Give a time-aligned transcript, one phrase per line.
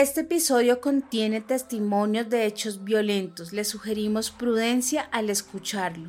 [0.00, 3.52] Este episodio contiene testimonios de hechos violentos.
[3.52, 6.08] Le sugerimos prudencia al escucharlo.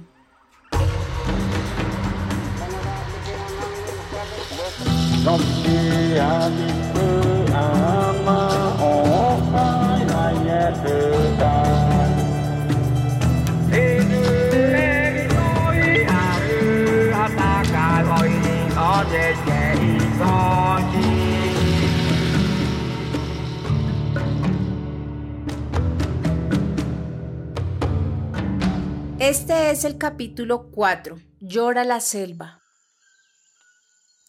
[29.21, 32.59] Este es el capítulo 4, Llora la selva.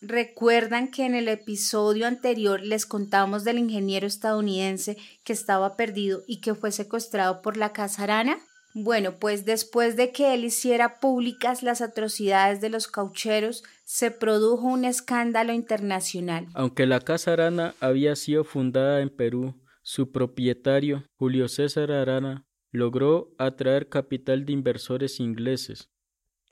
[0.02, 6.42] ¿Recuerdan que en el episodio anterior les contamos del ingeniero estadounidense que estaba perdido y
[6.42, 8.36] que fue secuestrado por la casarana?
[8.74, 14.66] Bueno, pues después de que él hiciera públicas las atrocidades de los caucheros, se produjo
[14.66, 16.48] un escándalo internacional.
[16.52, 23.34] Aunque la Casa Arana había sido fundada en Perú, su propietario, Julio César Arana, logró
[23.38, 25.90] atraer capital de inversores ingleses.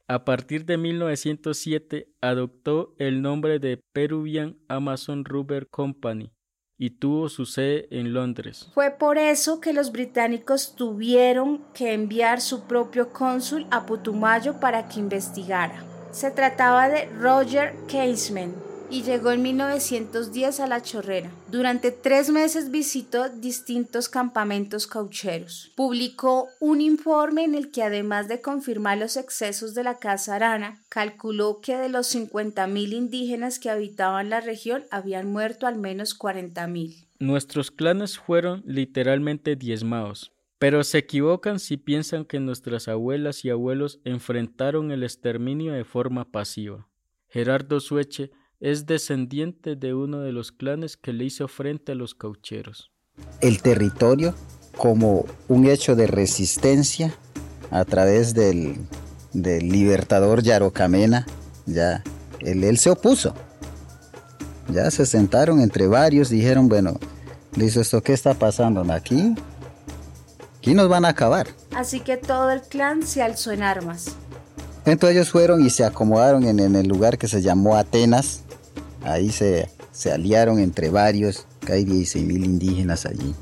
[0.07, 6.33] A partir de 1907 adoptó el nombre de Peruvian Amazon Rubber Company
[6.77, 8.71] y tuvo su sede en Londres.
[8.73, 14.89] Fue por eso que los británicos tuvieron que enviar su propio cónsul a Putumayo para
[14.89, 15.85] que investigara.
[16.11, 18.57] Se trataba de Roger Casement,
[18.91, 21.31] y llegó en 1910 a La Chorrera.
[21.51, 25.73] Durante tres meses visitó distintos campamentos caucheros.
[25.77, 30.81] Publicó un informe en el que además de confirmar los excesos de la Casa Arana,
[30.89, 37.07] calculó que de los 50.000 indígenas que habitaban la región habían muerto al menos 40.000.
[37.21, 40.33] Nuestros clanes fueron literalmente diezmados.
[40.59, 46.31] Pero se equivocan si piensan que nuestras abuelas y abuelos enfrentaron el exterminio de forma
[46.31, 46.87] pasiva.
[47.29, 48.31] Gerardo Sueche
[48.61, 52.91] es descendiente de uno de los clanes que le hizo frente a los caucheros.
[53.41, 54.35] El territorio
[54.77, 57.15] como un hecho de resistencia
[57.71, 58.79] a través del,
[59.33, 61.27] libertador Yarocamena,
[61.67, 62.03] ya
[62.41, 63.35] él, él, se opuso.
[64.69, 66.99] Ya se sentaron entre varios, dijeron, bueno,
[67.57, 69.35] dice esto, ¿qué está pasando aquí?
[70.59, 71.49] Aquí nos van a acabar.
[71.75, 74.17] Así que todo el clan se alzó en armas.
[74.85, 78.45] Entonces ellos fueron y se acomodaron en, en el lugar que se llamó Atenas,
[79.03, 79.69] Ahí se,
[80.13, 83.35] aliaron entre varios, que hay 16 mil indígenas allí.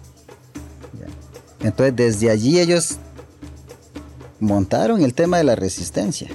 [1.61, 2.99] Entonces desde allí ellos
[4.41, 6.29] montaron el tema de la resistencia.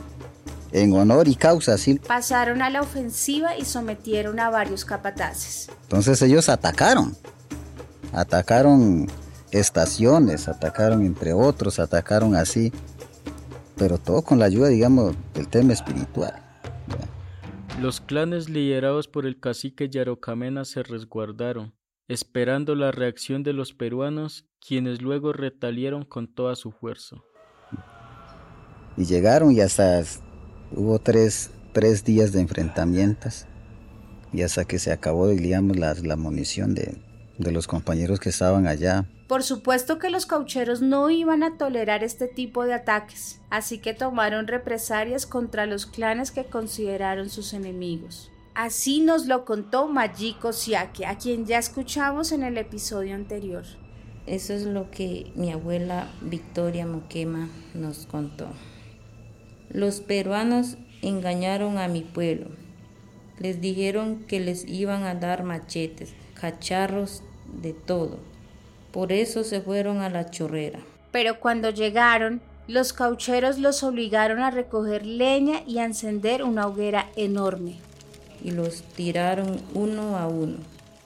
[0.72, 2.00] En honor y causa, sí.
[2.00, 5.70] Pasaron a la ofensiva y sometieron a varios capataces.
[5.84, 7.16] Entonces ellos atacaron.
[8.12, 9.08] Atacaron
[9.52, 12.74] estaciones, atacaron entre otros, atacaron así.
[13.78, 16.42] Pero todo con la ayuda, digamos, del tema espiritual.
[17.82, 21.74] Los clanes liderados por el cacique Yarocamena se resguardaron,
[22.08, 27.18] esperando la reacción de los peruanos, quienes luego retaliaron con toda su fuerza.
[28.96, 30.04] Y llegaron y hasta
[30.72, 31.52] hubo tres,
[32.06, 33.48] días de enfrentamientos
[34.32, 37.02] y hasta que se acabó, digamos, la, la munición de,
[37.40, 39.10] de los compañeros que estaban allá.
[39.34, 43.96] Por supuesto que los caucheros no iban a tolerar este tipo de ataques, así que
[43.96, 48.30] tomaron represalias contra los clanes que consideraron sus enemigos.
[48.54, 53.64] Así nos lo contó Majiko Siake, a quien ya escuchamos en el episodio anterior.
[54.28, 58.50] Eso es lo que mi abuela Victoria Moquema nos contó.
[59.72, 62.52] Los peruanos engañaron a mi pueblo.
[63.40, 67.24] Les dijeron que les iban a dar machetes, cacharros,
[67.60, 68.32] de todo
[68.94, 70.80] por eso se fueron a la chorrera.
[71.12, 77.10] Pero cuando llegaron, los caucheros los obligaron a recoger leña y a encender una hoguera
[77.16, 77.78] enorme.
[78.44, 80.58] Y los tiraron uno a uno,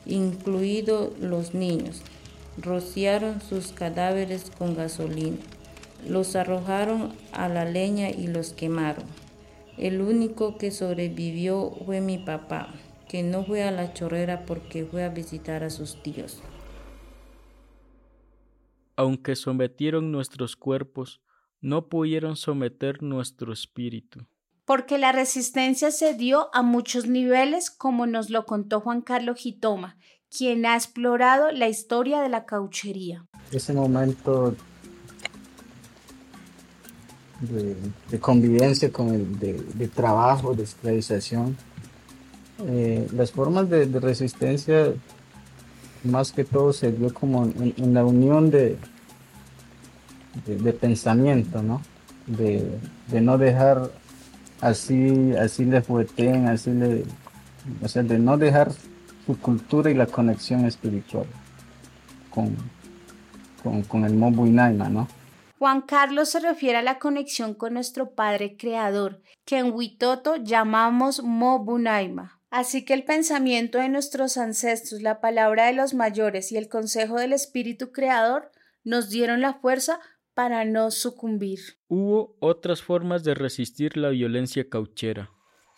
[0.06, 2.02] incluidos los niños.
[2.58, 5.38] Rociaron sus cadáveres con gasolina.
[6.06, 9.06] Los arrojaron a la leña y los quemaron.
[9.78, 12.68] El único que sobrevivió fue mi papá,
[13.08, 16.42] que no fue a la chorrera porque fue a visitar a sus tíos
[18.98, 21.22] aunque sometieron nuestros cuerpos,
[21.62, 24.26] no pudieron someter nuestro espíritu.
[24.66, 29.98] Porque la resistencia se dio a muchos niveles, como nos lo contó Juan Carlos Gitoma,
[30.36, 33.26] quien ha explorado la historia de la cauchería.
[33.52, 34.56] Ese momento
[37.40, 41.56] de, convivencia con el de, trabajo, de esclavización,
[42.66, 44.94] eh, las formas de resistencia
[46.07, 48.77] más que todo se dio como en, la unión de,
[50.45, 51.81] de, pensamiento, ¿no?
[52.25, 52.80] De,
[53.21, 53.92] no dejar
[54.62, 57.04] así, así le fueten, así le,
[57.81, 58.71] o sea, de no dejar
[59.25, 61.25] su cultura y la conexión espiritual.
[62.30, 62.56] con,
[63.88, 65.07] con, el Mobuinaima, ¿no?
[65.60, 71.24] Juan Carlos se refiere a la conexión con nuestro Padre Creador, que en Huitoto llamamos
[71.24, 72.37] Mobunaima.
[72.50, 77.18] Así que el pensamiento de nuestros ancestros, la palabra de los mayores y el consejo
[77.20, 78.52] del Espíritu Creador
[78.84, 80.00] nos dieron la fuerza
[80.34, 81.60] para no sucumbir.
[81.88, 85.30] Hubo otras formas de resistir la violencia cauchera.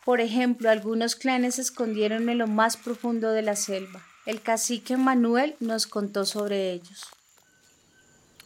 [0.06, 4.04] Por ejemplo, algunos clanes se escondieron en lo más profundo de la selva.
[4.26, 7.04] El cacique Manuel nos contó sobre ellos.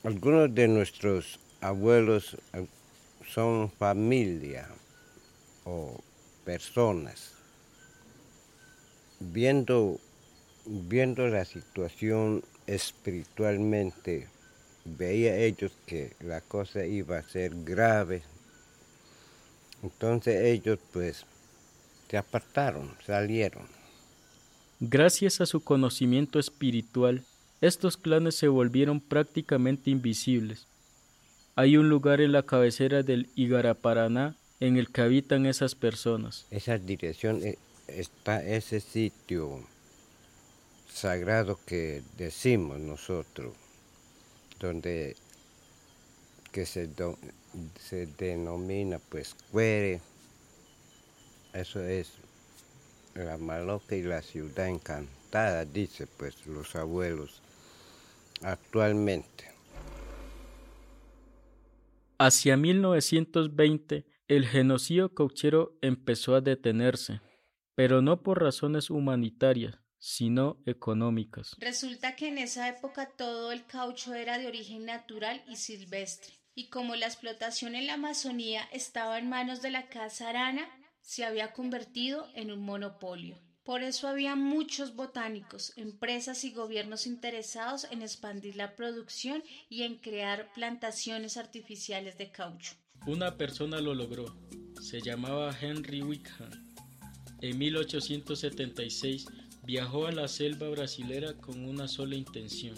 [0.04, 2.68] Algunos de nuestros abuelos eh,
[3.28, 4.70] son familia
[5.66, 6.02] o
[6.46, 7.33] personas.
[9.32, 10.00] Viendo,
[10.66, 14.28] viendo la situación espiritualmente,
[14.86, 18.24] veía ellos que la cosa iba a ser grave.
[19.82, 21.26] Entonces ellos pues
[22.10, 23.64] se apartaron, salieron.
[24.80, 27.24] Gracias a su conocimiento espiritual,
[27.62, 30.68] estos clanes se volvieron prácticamente invisibles.
[31.56, 36.46] Hay un lugar en la cabecera del Igaraparaná en el que habitan esas personas.
[36.52, 37.58] Esa dirección eh,
[37.94, 39.62] está ese sitio
[40.92, 43.54] sagrado que decimos nosotros,
[44.60, 45.16] donde
[46.52, 46.90] que se,
[47.80, 50.02] se denomina pues Cuere.
[51.54, 52.12] Eso es
[53.16, 57.42] la Maloca y la ciudad encantada, dice pues los abuelos
[58.42, 59.52] actualmente.
[62.20, 67.22] Hacia 1920, el genocidio cauchero empezó a detenerse,
[67.76, 71.56] pero no por razones humanitarias, sino económicas.
[71.60, 76.68] Resulta que en esa época todo el caucho era de origen natural y silvestre, y
[76.70, 80.68] como la explotación en la Amazonía estaba en manos de la Casa Arana,
[81.02, 83.40] se había convertido en un monopolio.
[83.64, 89.96] Por eso había muchos botánicos, empresas y gobiernos interesados en expandir la producción y en
[89.96, 92.74] crear plantaciones artificiales de caucho.
[93.08, 94.26] Una persona lo logró.
[94.82, 96.73] Se llamaba Henry Wickham.
[97.44, 99.26] En 1876
[99.66, 102.74] viajó a la selva brasilera con una sola intención,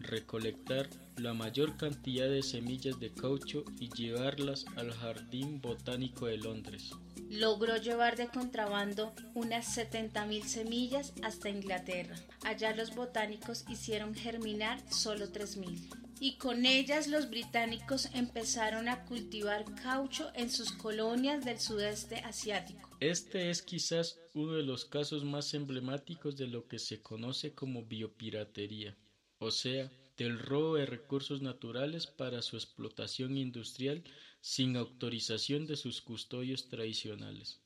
[0.00, 0.88] recolectar
[1.18, 6.90] la mayor cantidad de semillas de caucho y llevarlas al Jardín Botánico de Londres
[7.30, 12.16] logró llevar de contrabando unas 70.000 semillas hasta Inglaterra.
[12.44, 16.07] Allá los botánicos hicieron germinar solo 3.000.
[16.20, 22.96] Y con ellas los británicos empezaron a cultivar caucho en sus colonias del sudeste asiático.
[23.00, 27.84] Este es quizás uno de los casos más emblemáticos de lo que se conoce como
[27.84, 28.96] biopiratería,
[29.38, 34.02] o sea, del robo de recursos naturales para su explotación industrial
[34.40, 37.60] sin autorización de sus custodios tradicionales.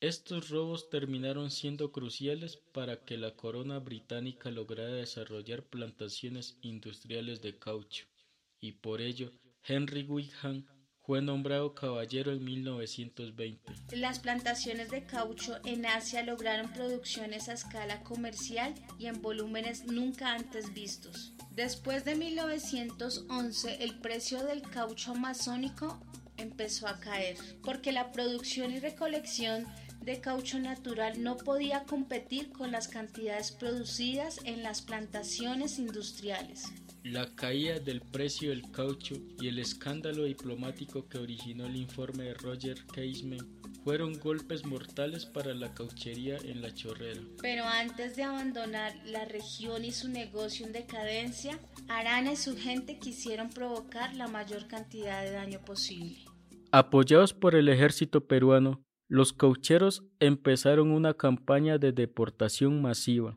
[0.00, 7.58] Estos robos terminaron siendo cruciales para que la corona británica lograra desarrollar plantaciones industriales de
[7.58, 8.06] caucho,
[8.60, 9.30] y por ello
[9.62, 10.64] Henry Wickham
[11.02, 13.74] fue nombrado caballero en 1920.
[13.92, 20.32] Las plantaciones de caucho en Asia lograron producciones a escala comercial y en volúmenes nunca
[20.32, 21.34] antes vistos.
[21.50, 26.00] Después de 1911, el precio del caucho amazónico
[26.38, 29.66] empezó a caer, porque la producción y recolección
[30.02, 36.72] de caucho natural no podía competir con las cantidades producidas en las plantaciones industriales.
[37.02, 42.34] La caída del precio del caucho y el escándalo diplomático que originó el informe de
[42.34, 47.22] Roger Caseman fueron golpes mortales para la cauchería en la chorrera.
[47.40, 52.98] Pero antes de abandonar la región y su negocio en decadencia, Arana y su gente
[52.98, 56.18] quisieron provocar la mayor cantidad de daño posible.
[56.72, 63.36] Apoyados por el ejército peruano, los caucheros empezaron una campaña de deportación masiva.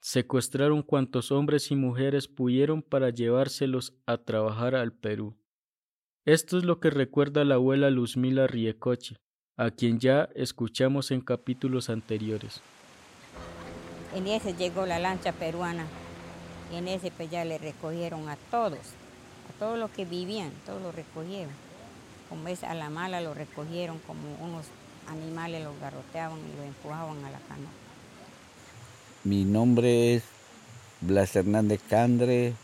[0.00, 5.36] Secuestraron cuantos hombres y mujeres pudieron para llevárselos a trabajar al Perú.
[6.24, 9.16] Esto es lo que recuerda la abuela Luzmila Riecoche,
[9.56, 12.60] a quien ya escuchamos en capítulos anteriores.
[14.16, 15.86] En ese llegó la lancha peruana
[16.72, 20.82] y en ese pues ya le recogieron a todos, a todos los que vivían, todos
[20.82, 21.52] lo recogieron.
[22.28, 24.66] Como es a la mala lo recogieron como unos
[25.08, 27.70] animales, los garroteaban y lo empujaban a la canoa.
[29.24, 30.22] Mi nombre es
[31.00, 32.54] Blas Hernández Candre,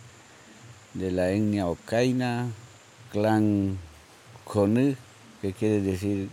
[0.94, 2.48] de la etnia Ocaina,
[3.12, 3.78] clan
[4.44, 4.96] Conú,
[5.40, 6.28] que quiere decir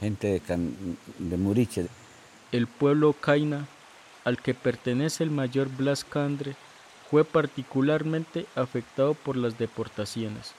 [0.00, 0.40] gente de,
[1.18, 1.86] de Muriche.
[2.52, 3.66] El pueblo Ocaina,
[4.24, 6.56] al que pertenece el mayor Blas Candre,
[7.10, 10.52] fue particularmente afectado por las deportaciones.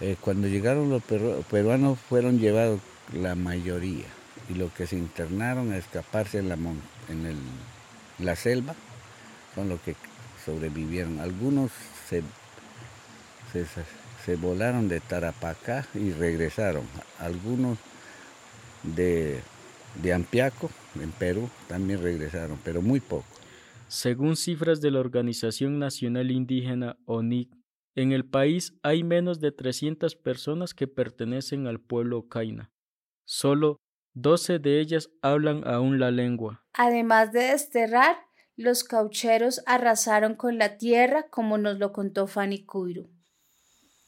[0.00, 1.02] Eh, cuando llegaron los
[1.50, 2.80] peruanos fueron llevados
[3.12, 4.06] la mayoría
[4.48, 7.38] y los que se internaron a escaparse en la, en
[8.18, 8.74] la selva
[9.54, 9.94] son los que
[10.44, 11.20] sobrevivieron.
[11.20, 11.70] Algunos
[12.08, 12.22] se,
[14.24, 16.84] se, volaron de Tarapacá y regresaron.
[17.18, 17.78] Algunos
[18.82, 19.40] de,
[20.02, 23.26] de Ampiaco, en Perú, también regresaron, pero muy poco.
[23.88, 27.50] Según cifras de la Organización Nacional Indígena ONIC,
[27.96, 32.70] en el país hay menos de 300 personas que pertenecen al pueblo Kaina.
[33.32, 33.80] Solo
[34.14, 36.64] 12 de ellas hablan aún la lengua.
[36.72, 38.16] Además de desterrar,
[38.56, 43.06] los caucheros arrasaron con la tierra, como nos lo contó Fanny Cuiro.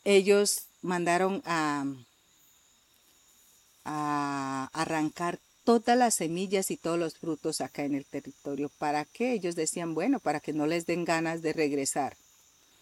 [0.02, 1.85] Ellos mandaron a,
[3.85, 8.73] a arrancar todas las semillas y todos los frutos acá en el territorio.
[8.76, 9.35] ¿Para qué?
[9.35, 12.17] Ellos decían, bueno, para que no les den ganas de regresar.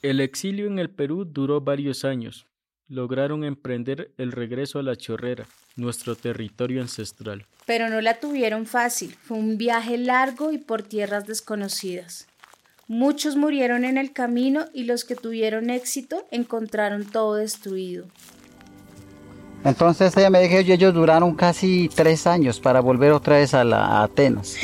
[0.00, 2.46] El exilio en el Perú duró varios años.
[2.90, 7.46] Lograron emprender el regreso a la chorrera, nuestro territorio ancestral.
[7.64, 9.14] Pero no la tuvieron fácil.
[9.22, 12.26] Fue un viaje largo y por tierras desconocidas.
[12.88, 18.06] Muchos murieron en el camino y los que tuvieron éxito encontraron todo destruido.
[19.62, 23.62] Entonces ella me dijo que ellos duraron casi tres años para volver otra vez a,
[23.62, 24.56] la, Atenas.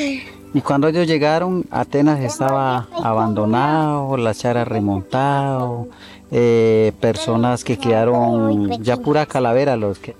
[0.53, 5.87] Y cuando ellos llegaron, Atenas estaba abandonado, la chara remontado,
[6.31, 10.15] eh, personas que quedaron ya pura calavera los que...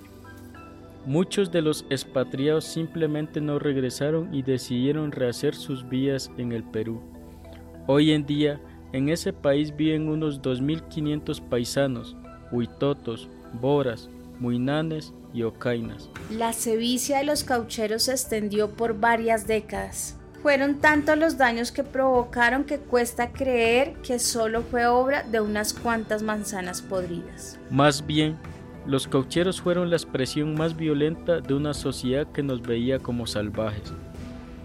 [1.05, 7.01] Muchos de los expatriados simplemente no regresaron y decidieron rehacer sus vías en el Perú.
[7.87, 8.59] Hoy en día,
[8.91, 12.17] en ese país viven unos 2.500 paisanos,
[12.51, 13.29] huitotos,
[13.61, 14.09] boras,
[14.39, 16.09] muinanes y ocainas.
[16.29, 20.17] La sevicia de los caucheros se extendió por varias décadas.
[20.47, 25.73] Fueron tantos los daños que provocaron que cuesta creer que solo fue obra de unas
[25.73, 27.59] cuantas manzanas podridas.
[27.69, 28.37] Más bien,
[28.85, 33.91] los caucheros fueron la expresión más violenta de una sociedad que nos veía como salvajes.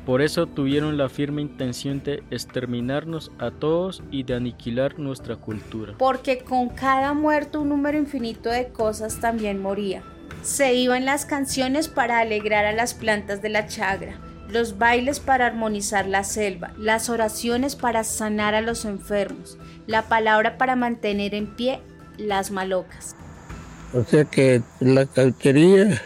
[0.07, 5.95] Por eso tuvieron la firme intención de exterminarnos a todos y de aniquilar nuestra cultura.
[5.99, 10.05] Porque con cada muerto un número infinito de cosas también moría.
[10.43, 14.21] Se iban las canciones para alegrar a las plantas de la chagra,
[14.52, 20.59] los bailes para armonizar la selva, las oraciones para sanar a los enfermos, la palabra
[20.59, 21.80] para mantener en pie
[22.18, 23.16] las malocas.
[23.94, 26.00] O sea que la cauchería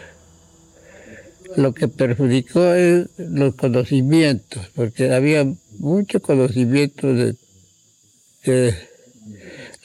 [1.55, 5.45] lo que perjudicó es los conocimientos, porque había
[5.79, 7.35] mucho conocimiento de,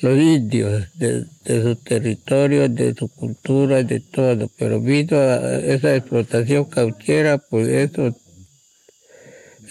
[0.00, 7.38] los indios, de, su territorio, de su cultura, de todo, pero vino esa explotación cauchera,
[7.38, 8.14] pues eso,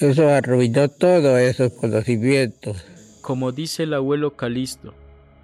[0.01, 2.77] eso arruinó todos esos conocimientos.
[3.21, 4.93] Como dice el abuelo Calisto,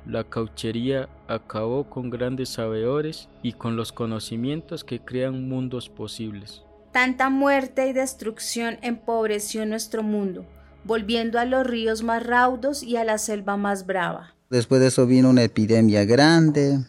[0.05, 6.63] la cauchería acabó con grandes sabedores y con los conocimientos que crean mundos posibles.
[6.91, 10.45] Tanta muerte y destrucción empobreció nuestro mundo,
[10.83, 14.33] volviendo a los ríos más raudos y a la selva más brava.
[14.49, 16.79] Después de eso vino una epidemia grande,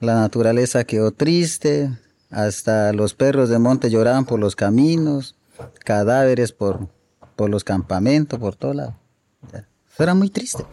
[0.00, 1.90] la naturaleza quedó triste,
[2.30, 5.36] hasta los perros de monte lloraban por los caminos,
[5.84, 6.88] cadáveres por,
[7.36, 8.96] por los campamentos, por todo lado.
[9.52, 10.64] Eso era muy triste.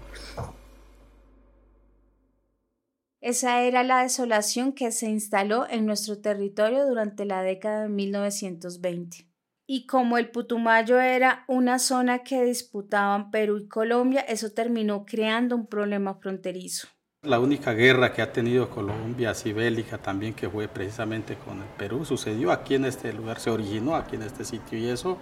[3.21, 9.29] Esa era la desolación que se instaló en nuestro territorio durante la década de 1920.
[9.65, 15.55] Y como el Putumayo era una zona que disputaban Perú y Colombia, eso terminó creando
[15.55, 16.89] un problema fronterizo.
[17.23, 21.69] La única guerra que ha tenido Colombia, así bélica también, que fue precisamente con el
[21.77, 25.17] Perú, sucedió aquí en este lugar, se originó aquí en este sitio y eso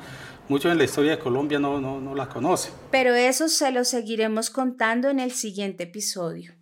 [0.48, 2.74] muchos en la historia de Colombia no, no, no la conocen.
[2.90, 6.54] Pero eso se lo seguiremos contando en el siguiente episodio.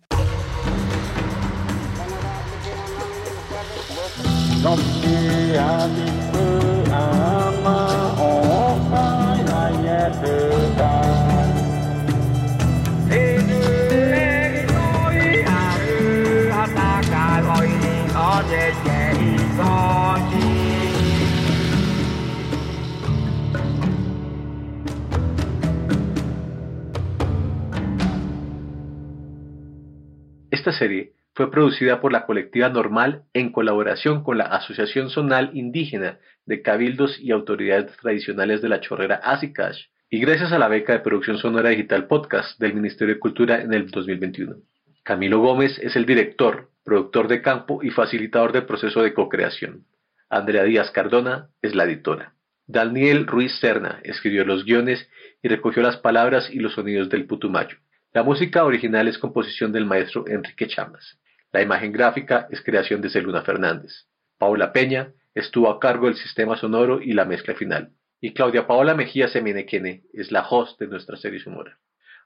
[30.50, 36.18] Esta serie fue producida por la colectiva Normal en colaboración con la Asociación Zonal Indígena
[36.44, 41.00] de Cabildos y Autoridades Tradicionales de la Chorrera Asicash y gracias a la beca de
[41.00, 44.56] producción sonora digital podcast del Ministerio de Cultura en el 2021.
[45.04, 49.84] Camilo Gómez es el director, productor de campo y facilitador del proceso de co-creación.
[50.28, 52.34] Andrea Díaz Cardona es la editora.
[52.66, 55.08] Daniel Ruiz Serna escribió los guiones
[55.44, 57.76] y recogió las palabras y los sonidos del Putumayo.
[58.12, 61.20] La música original es composición del maestro Enrique Chamas.
[61.52, 64.08] La imagen gráfica es creación de Celuna Fernández.
[64.36, 67.92] Paula Peña estuvo a cargo del sistema sonoro y la mezcla final.
[68.20, 71.78] Y Claudia Paola Mejía Semenequene es la host de nuestra serie sonora.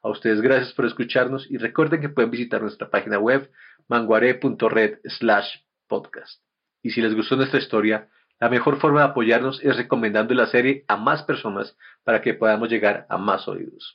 [0.02, 3.50] A ustedes gracias por escucharnos y recuerden que pueden visitar nuestra página web
[3.86, 5.54] manguare.red slash
[5.86, 6.40] podcast.
[6.82, 8.08] Y si les gustó nuestra historia,
[8.40, 12.70] la mejor forma de apoyarnos es recomendando la serie a más personas para que podamos
[12.70, 13.92] llegar a más oídos.